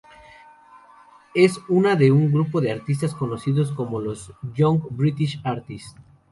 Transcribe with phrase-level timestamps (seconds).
[1.35, 5.93] Es una de un grupo de artistas conocidos como los Young British Artists.